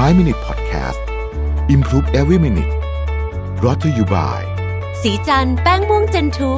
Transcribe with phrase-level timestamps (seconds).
[0.00, 1.00] 5 Minute Podcast
[1.74, 2.72] Improve Every Minute
[3.64, 4.42] รอ t ธออยู่บ่าย
[5.02, 6.52] สีจันแป้งม่วงเจนทู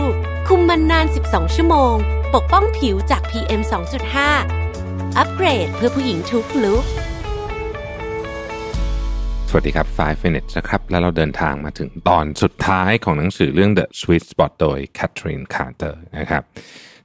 [0.49, 1.95] คุมมันนาน 12 ชั่วโมง
[2.35, 3.61] ปกป้องผิวจาก PM
[4.39, 6.85] 2.5 อัปเกรดเพื่อผู้หญิงทุกลุก
[9.49, 16.43] สวัสดีครับ 5 minutes นะครับ แล้วเราเดินทางมาถึงตอนสุดท้ายของหนังสือเรื่อง The Sweet Spot โดย Catherine Carter นะครับ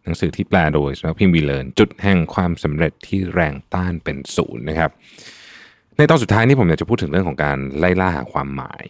[0.04, 4.92] หนังสือที่แปลโดยสำนักพิมพ์วีเลนจุดแห่งความสำเร็จที่แรงต้านเป็นศูนย์นะครับ
[6.00, 8.86] ในตอนสุดท้ายนี้ผมอยากจะพูดถึงเรื่องของการไล่ล่าหาความหมาย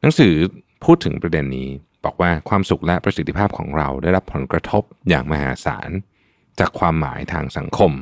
[0.00, 0.34] หนังสือ
[0.84, 1.68] พูดถึงประเด็นนี้
[2.04, 5.90] บอกว่าความสุขและประสิทธิภาพของเราได้รับผลกระทบอย่างมหาศาล
[6.58, 7.92] จากความหมายทางสังคม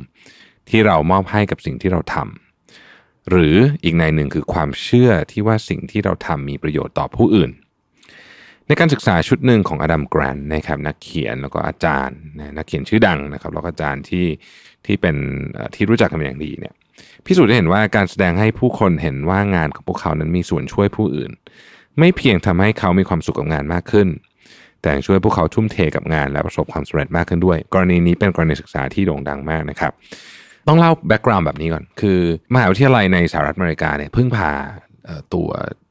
[0.69, 7.51] ที่เรามอบให้กับสิ่งที่เราทำหรืออีกในหนึ่งคือความเชื่อที่ว่าสิ่งที่เราทำมีประโยชน์ต่อผู้อื่น
[8.67, 12.17] ในการศึกษาชุดหนึ่งของอดัมแกรนนะครับนักเขียนแล้วก็อาจารย์
[12.57, 14.25] นักเขียนชื่อดังนะครับแล้วก็อาจารย์ที่
[14.85, 15.15] ที่เป็น
[15.75, 16.75] ที่รู้จักกันเป็นอย่างดีเนี่ย
[17.25, 21.31] พิสูจน์ได้เห็นว่าการแสดงให้ผู้คนเห็นว่างานของพวกเขานั้นมีส่วนช่วยผู้อื่น
[21.99, 24.07] ไม่เพียงทำให้เขามีความสุขกับงานมากขึ้น
[24.81, 29.91] แต่ยังช่วยพวกเขาทุ่มเทกับงานและประสบความสำเร็จมากขึ้นด้วย กรณีนี้เป็นกรณีศึกษาที่โด่งดังมากนะครับ
[30.67, 32.19] ต้องเล่า background แบบนี้ก่อน คือ
[32.53, 34.51] มหาวิทยาลัยในสหรัฐอเมริกาเนี่ยพึ่งพา
[35.33, 35.49] ตัว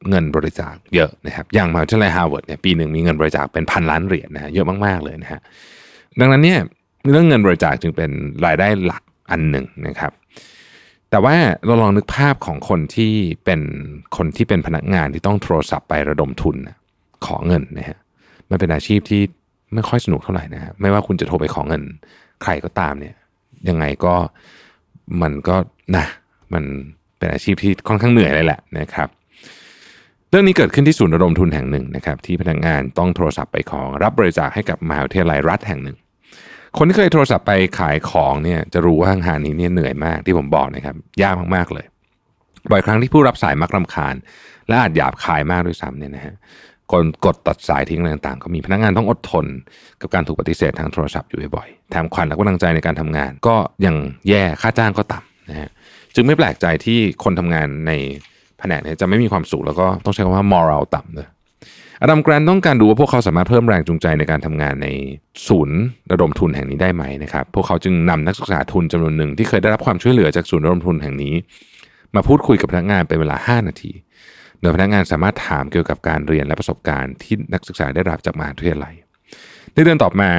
[0.09, 5.41] เงินบริจาคเยอะนะครับอย่างมหาวิทยาลัยฮาร์วาร์ดเนี่ยปีหนึ่งมีเงินบริจาคเป็นพันล้านเหรียญนะฮะเยอะมากๆเลยนะฮะ
[6.19, 6.59] ดังนั้นเนี่ย
[7.09, 8.09] เรื่องเงินบริจาคจึงเป็น
[8.45, 10.11] รายได้หลักอันหนึ่งนะครับ
[11.15, 13.13] แต่ว่าเราลองนึกภาพของคนที่
[13.45, 13.61] เป็น
[14.17, 16.77] คนที่เป็นพนักงานที่ต้องโทรศัพท์ไประดมทุนนะ
[17.25, 17.97] ขอเงินนะฮะ
[18.49, 19.21] มันเป็นอาชีพที่
[19.73, 21.81] ไม่ค่อยสนุกเท่าไหร่นะฮะไม่ว่าคุณจะโทรไปขอเงิน
[22.43, 23.15] ใครก็ตามเนี่ย
[23.69, 24.15] ยังไงก็
[25.21, 25.55] มันก็
[25.97, 26.05] นะ
[26.53, 26.63] มัน
[27.17, 29.09] เป็นอาชีพที่ค่อนข้างเหนื่อยเลยแหละนะครับ
[30.29, 35.97] เรื่องนี้เกิดขึ้นที่ศูนย์ระดมทุนแห่งหนึ่งนะครับ ที่พนักงานต้องโทรศัพท์ไปขอรับบริจาคให้กับมหาวิทยาลัยรัฐแห่งหนึ่ง
[36.77, 41.85] คนที่เคยโทรศัพท์ไปขายของเนี่ยจะรู้ว่างานนี้เนี่ยเหนื่อยมากที่ผมบอกนะครับยากมากๆเลย
[42.71, 44.15] บ่อยครั้งที่ผู้รับสายมักรำคาญ
[44.67, 46.35] และอาจหยาบคายมากด้วยซ้ำเนี่ยนะฮะ
[46.91, 49.45] กดกดตัดสายทิ้งอะไรต่างๆ ก็มีพนักงานต้องอดทน
[50.01, 53.95] กับการถูกปฏิเสธทางโทรศัพท์อยู่บ่อยๆแถมขวัญและกำลังใจในการทำงาน ก็ยัง
[54.29, 55.69] แย่ค่าจ้างก็ต่ำนะฮะ
[56.15, 57.91] จึงไม่แปลกใจที่คนทำงานใน
[58.59, 61.27] แผนกนี้จะไม่มีความสุขแล้วก็ต้องใช้คำว่า moral ต่ำเลย
[62.01, 64.87] อดัมแกรนต้องการดูว่าพวกเขาสามารถเพิ่มแรงจูงใจในการทำงานใน
[65.47, 65.77] ศูนย์
[66.11, 71.33] ระดมทุนแห่งนี้ได้ไหมนะครับ พวกเขาจึงนำนักศึกษาทุนจำนวนหนึ่งที่เคยได้รับความช่วยเหลือจากศูนย์ระดมทุนแห่งนี้
[72.15, 73.91] มาพูดคุยกับพนักงานเป็นเวลา 5 นาที
[74.61, 78.93] โดยพนักงานสามารถถามเกี่ยวกับการเรียนและประสบการณ์ที่นักศึกษาได้รับจากมหาวิทยาลัย
[79.73, 80.29] ในเดือนต่อมา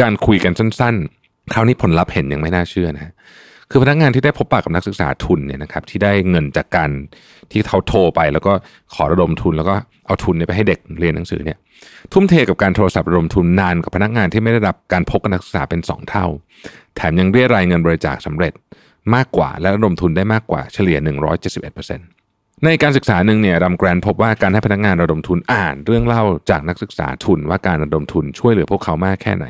[0.00, 3.12] การคุยกันสั้น ๆ คราวนี้ผลลัพธ์เห็นยังไม่น่าเชื่อนะฮะ
[3.70, 6.90] คือพนักงานที่ได้พบปะกับนักศึกษาทุนเนี่ยนะครับที่ได้เงินจากการ
[7.52, 8.52] ที่เขาโทรไป แล้วก็
[8.94, 9.74] ขอระดมทุนแล้วก็
[10.06, 11.58] เอาทุนไปให้เด็กเรียนหนังสือเนี่ย
[12.12, 16.26] ทุ่มเทกับการโทรศัพท์ระดมทุนนานกับพนักงานที่ไม่ได้รับการพบกับนักศึกษาเป็น 2 เท่า
[16.96, 18.52] แถมยังเรียรายเงินบริจาคสำเร็จ
[19.14, 20.98] มากกว่าและระดมทุนได้มากกว่าเฉลี่ย
[21.80, 29.46] 171%ในการศึกษาหนึ่งเนี่ยรัมแกรนพบว่าการให้พนักงานระดมทุนอ่านเรื่องเล่าจากนักศึกษาทุนว่าการระดมทุนช่วยเหลือพวกเขามากแค่ไหน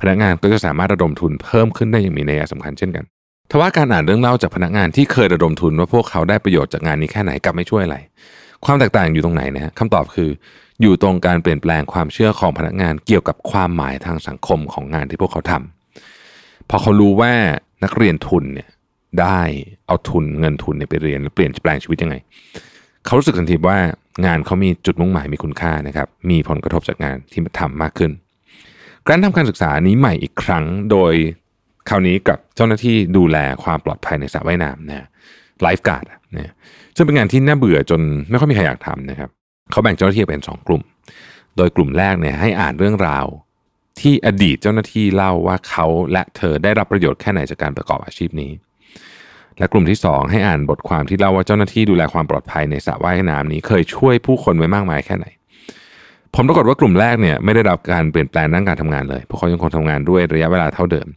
[0.00, 3.04] พนักงานก็จะสามารถระดมทุนเพิ่มขึ้นได้อย่างมีนัยสำคัญเช่นกัน
[3.50, 7.96] ทว่าการอ่านเรื่องเล่าจากพนักงานที่เคยระดมทุนว่าพวกเขาได้ประโยชน์จากงานนี้แค่ไหนกลับไม่ช่วยอะไร
[8.64, 10.30] ความแตกต่างอยู่ตรงไหนนะฮะคำตอบคือ
[10.82, 17.32] อยู่ตรงการเปลี่ยนแปลงความเชื่อของพนักงานเกี่ยวกับความหมายทางสังคมของงานที่พวกเขาทำพอเขารู้ว่า
[17.84, 18.68] นักเรียนทุนเนี่ย
[19.20, 19.40] ได้
[19.86, 22.16] เอาทุนเงินทุนเนี่ยไปเรียนแล้วเปลี่ยนแปลงชีวิตยังไง
[23.06, 23.78] เขารู้สึกทันทีว่า
[24.26, 28.10] งานเขามีจุดมุ่งหมายมีคุณค่านะครับมีผลกระทบจากงานที่ทำมากขึ้น
[29.06, 31.14] การทำการศึกษานี้ใหม่อีกครั้งโดย
[31.88, 35.06] คราวนี้กับเจ้าหน้าที่ดูแลความปลอดภัยในสระว่ายน้ำนะ
[35.62, 36.04] ไลฟ์การ์ด
[36.36, 36.52] นะ
[36.96, 39.30] ซึ่งเป็นงานที่น่าเบื่อจนไม่ค่อยมีใครอยากทำนะครับ
[39.70, 40.82] เขาแบ่งเจ้าหน้าที่เป็นสองกลุ่ม
[41.56, 43.26] โดยกลุ่มแรกเนี่ยให้อ่านเรื่องราว
[44.00, 48.52] ที่อดีตเจ้าหน้าที่เล่าว่าเขาและเธอได้รับประโยชน์แค่ไหนจากการประกอบอาชีพนี้
[49.58, 55.26] และกลุ่มที่สองให้อ่านบทความที่เล่าว่าเจ้าหน้าที่ดูแลความปลอดภัยในสระว่ายน้ำนี้ เคยช่วยผู้คนไว้มากมายแค่ไหน
[56.34, 61.08] ผลปรากฏว่ากลุ่มแรกเนี่ยไม่ได้รับการเปลี่ยนแปลงด้านการทำงานเลยพวกเขายังคงทำงานด้วยระยะเวลาเท่าเดิม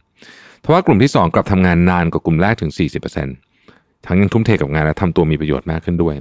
[0.64, 2.72] ทว่ากลุ่มที่ 2กลับทำงานนานกว่ากลุ่มแรกถึง
[3.38, 6.14] 40%ทั้งยังทุ่มเทกับงานและทำตัวมีประโยชน์มากขึ้นด้วย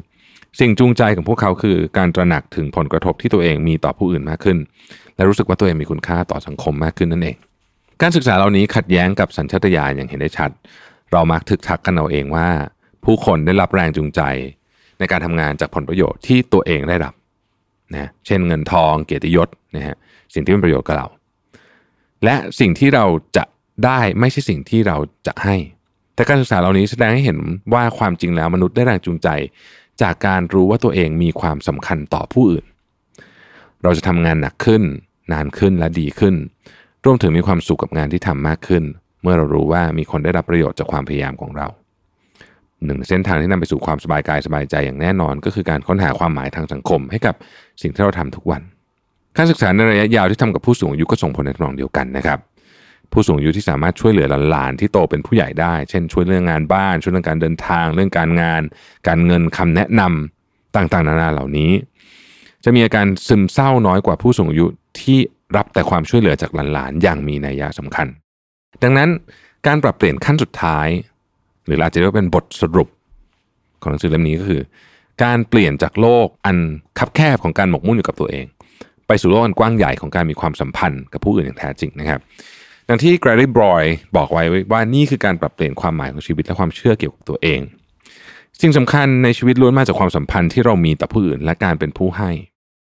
[0.60, 4.58] สิ่งจูงใจของพวกเขาคือการตระหนักถึงผลกระทบที่ตัวเองมีต่อผู้อื่นมากขึ้น
[5.16, 7.38] และรู้สึกว่าตัวเองมีคุณค่าต่อสังคมมากขึ้นนั่นเอง
[8.02, 10.50] การศึกษาเหล่านี้ขัดแย้งกับสัญชาตญาณอย่างเห็นได้ชัด
[11.12, 12.48] เรามักทึกทักกันเอาเองว่า
[13.06, 14.22] ผู้คนได้รับแรงจูงใจ
[15.00, 17.14] ในการทำงานจากผลประโยชน์ที่ตัวเองได้รับ
[17.94, 19.96] นะเช่นเงินทองเกียรติยศนะฮะ
[20.34, 21.08] สิ่งที่เป็นประโยชน์กับเรา
[22.24, 23.06] และสิ่งที่เรา
[23.38, 23.44] จะ
[23.86, 24.98] ได้ไม่ใช่สิ่งที่เรา
[25.28, 25.56] จะให้
[26.16, 27.40] แต่การศึกษาเหล่านี้แสดงให้เห็น
[27.74, 29.28] ว่าความจริงแล้วมนุษย์ได้แรงจูงใจ
[30.02, 32.66] จากการรู้ว่าตัวเองมีความสำคัญต่อผู้อื่น
[33.84, 34.84] เราจะทำงานหนักขึ้น
[35.32, 36.36] นานขึ้นและดีขึ้น
[37.06, 38.84] รวมถึงมีความสุขกับงานที่ทำมากขึ้น
[39.22, 41.68] เมื่อเรารู้ว่ามีคนได้รับประโยชน์จากความพยายามของเรา
[42.86, 47.36] หนึ่งเส้นทางที่นำไปสู่ความสบายกายสบายใจอย่างแน่นอน ก็คือการค้นหาความหมายทางสังคม ให้กับ
[47.82, 48.62] สิ่งที่เราทำทุกวัน
[49.38, 52.40] การศึกษาในระยะยาวที่ทำกับผู้สูงอายุก็ส่งผลในทางเดียวกันนะครับ
[53.12, 58.62] ผู้สูงอายุที่สามารถช่วยเหลือหลานๆที่โตเป็นผู้ใหญ่ได้ เช่น ช่วยเรื่องงานบ้าน ช่วยเรื่องการเดินทาง เรื่องการงาน
[59.08, 61.72] การเงินคำแนะนำต่างๆ นานาเหล่านี้
[62.64, 64.66] จะมีอาการซึมเศร้าน้อยกว่าผู้สูงอายุ
[65.02, 65.20] ที่
[65.56, 68.08] รับแต่ความช่วยเหลือจากหลานๆอย่างมีนัยยะสำคัญ
[68.84, 69.10] ดังนั้น
[69.68, 70.88] การปรับเปลี่ยนขั้นสุดท้าย
[71.66, 72.90] หรืออาจจะเรียกว่าเป็นบทสรุป
[73.82, 74.62] ของหนังสือเล่มนี้ก็คือ
[75.24, 76.58] การเปลี่ยนจากโลกอัน
[77.00, 78.46] คับแคบของการหมกมุ่นอยู่กับตัวเอง
[79.08, 82.20] ไปสู่โลกอันกว้างใหญ่ของการมีความสัมพันธ์กับผู้อื่นอย่างแท้จริงนะครับ
[82.92, 83.84] ดังที่แกรรี่บรอย
[84.18, 87.60] บอกไว้ว่านี่คือการปรับเปลี่ยนความหมายของชีวิตและความเชื่อเกี่ยวกับตัวเอง
[88.62, 92.32] สิ่งสำคัญในชีวิตล้วนมาจากความสัมพันธ์ที่เรามีต่อผู้อื่นและการเป็นผู้ให้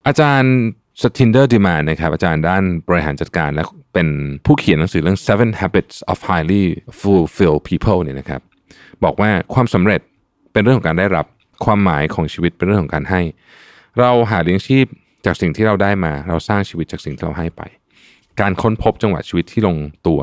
[0.07, 0.55] อาจารย์
[1.03, 3.63] สตินเดอร์ดิมานนะครับอาจารย์ด้านบริหารจัดการและ
[3.95, 4.09] เป็น
[4.47, 6.65] ผู้เขียนหนังสือเรื่อง Seven Habits of Highly
[7.01, 8.41] Fulfilled People เนี่ยนะครับ
[9.05, 10.01] บอกว่าความสำเร็จ
[10.53, 11.27] เป็นเรื่องของการได้รับ
[11.65, 13.21] ความหมายของชีวิตเป็นเรื่องของการให้
[13.99, 14.87] เราหาเลี้ยงชีพ
[15.27, 17.63] จากสิ่งที่เราได้มา เราสร้างชีวิตจากสิ่งที่เราให้ไป
[18.41, 19.77] การค้นพบจังหวะชีวิตที่ลง
[20.07, 20.21] ตัว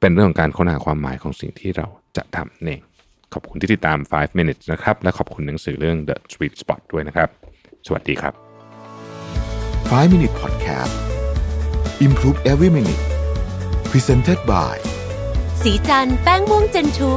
[0.00, 1.86] เป็นเรื่องของการค้นหาความหมายของสิ่งที่เรา
[2.16, 2.80] จะทำเอง
[3.32, 7.28] ขอบคุณที่ติดตาม 5 minutes นะครับ และขอบคุณหนังสือเรื่อง The Sweet Spot ด้วยนะครับ
[7.86, 8.34] สวัสดีครับ
[9.90, 10.94] 5 Minute Podcast
[12.06, 13.02] Improve Every Minute
[13.90, 14.76] Presented by
[15.62, 17.12] สีจันแป้งม่วงเจนทู